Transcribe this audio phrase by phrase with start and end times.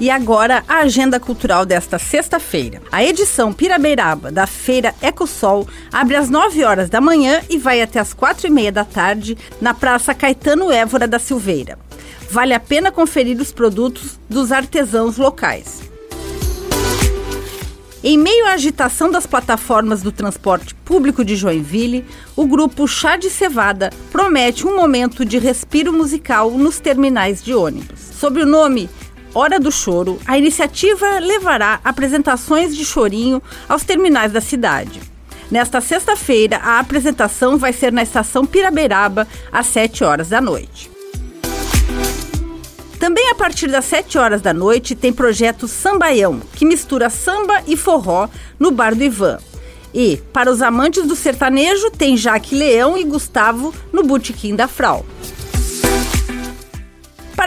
[0.00, 2.80] E agora a agenda cultural desta sexta-feira.
[2.92, 7.98] A edição Pirabeiraba da Feira Ecosol abre às 9 horas da manhã e vai até
[7.98, 11.76] às 4 e meia da tarde na Praça Caetano Évora da Silveira.
[12.30, 15.88] Vale a pena conferir os produtos dos artesãos locais.
[18.04, 22.04] Em meio à agitação das plataformas do transporte público de Joinville,
[22.36, 27.98] o grupo Chá de Cevada promete um momento de respiro musical nos terminais de ônibus.
[27.98, 28.88] Sob o nome
[29.40, 35.00] Hora do Choro, a iniciativa levará apresentações de chorinho aos terminais da cidade.
[35.48, 40.90] Nesta sexta-feira, a apresentação vai ser na estação Piraberaba, às 7 horas da noite.
[42.98, 47.76] Também a partir das 7 horas da noite tem projeto Sambaião, que mistura samba e
[47.76, 48.28] forró
[48.58, 49.38] no Bar do Ivan.
[49.94, 55.06] E, para os amantes do sertanejo, tem Jaque Leão e Gustavo no Botequim da Frau.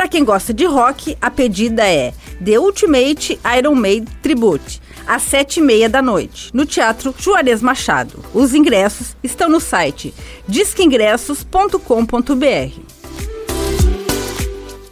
[0.02, 2.12] Para quem gosta de rock, a pedida é
[2.44, 8.18] The Ultimate Iron Maiden Tribute, às sete e meia da noite, no Teatro Juarez Machado.
[8.34, 10.12] Os ingressos estão no site
[10.48, 12.80] disqueingressos.com.br.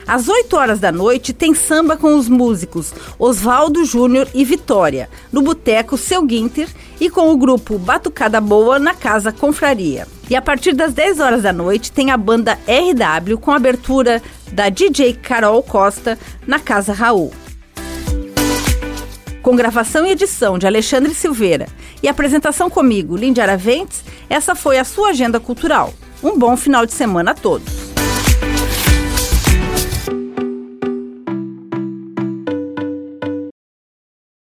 [0.06, 5.42] Às 8 horas da noite tem samba com os músicos Oswaldo Júnior e Vitória, no
[5.42, 6.70] Boteco Seu Guinter
[7.02, 10.19] e com o grupo Batucada Boa na Casa Confraria.
[10.30, 14.70] E a partir das 10 horas da noite tem a banda RW com abertura da
[14.70, 17.34] DJ Carol Costa na Casa Raul.
[19.42, 21.68] Com gravação e edição de Alexandre Silveira
[22.04, 25.94] e apresentação comigo, Lindy Araventes, essa foi a sua agenda cultural.
[26.22, 27.79] Um bom final de semana a todos.